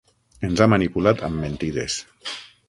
[0.47, 2.01] Ens ha manipulat amb mentides.